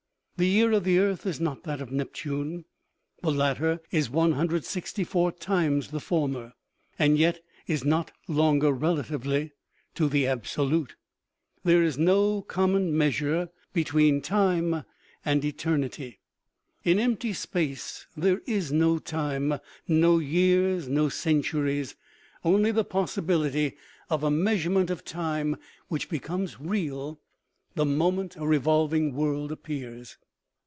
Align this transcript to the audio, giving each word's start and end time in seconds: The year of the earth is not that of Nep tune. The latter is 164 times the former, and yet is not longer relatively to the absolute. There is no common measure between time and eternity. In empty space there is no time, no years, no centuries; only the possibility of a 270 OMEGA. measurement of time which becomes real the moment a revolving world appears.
The 0.37 0.47
year 0.47 0.71
of 0.71 0.85
the 0.85 0.97
earth 0.97 1.27
is 1.27 1.39
not 1.39 1.65
that 1.65 1.81
of 1.81 1.91
Nep 1.91 2.13
tune. 2.13 2.65
The 3.21 3.29
latter 3.29 3.79
is 3.91 4.09
164 4.09 5.33
times 5.33 5.89
the 5.91 5.99
former, 5.99 6.53
and 6.97 7.15
yet 7.19 7.41
is 7.67 7.85
not 7.85 8.11
longer 8.27 8.71
relatively 8.71 9.51
to 9.93 10.09
the 10.09 10.25
absolute. 10.25 10.95
There 11.63 11.83
is 11.83 11.99
no 11.99 12.41
common 12.41 12.97
measure 12.97 13.49
between 13.71 14.19
time 14.23 14.83
and 15.23 15.45
eternity. 15.45 16.21
In 16.83 16.97
empty 16.97 17.33
space 17.33 18.07
there 18.17 18.41
is 18.47 18.71
no 18.71 18.97
time, 18.97 19.59
no 19.87 20.17
years, 20.17 20.89
no 20.89 21.07
centuries; 21.07 21.95
only 22.43 22.71
the 22.71 22.83
possibility 22.83 23.77
of 24.09 24.23
a 24.23 24.29
270 24.33 24.35
OMEGA. 24.35 24.43
measurement 24.43 24.89
of 24.89 25.05
time 25.05 25.57
which 25.87 26.09
becomes 26.09 26.59
real 26.59 27.19
the 27.75 27.85
moment 27.85 28.35
a 28.37 28.47
revolving 28.47 29.13
world 29.13 29.51
appears. 29.51 30.17